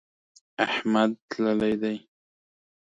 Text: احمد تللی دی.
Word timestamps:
احمد 0.65 1.11
تللی 1.29 1.73
دی. 1.81 1.95